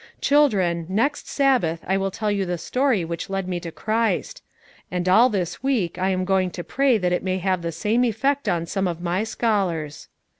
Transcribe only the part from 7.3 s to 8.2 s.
have the same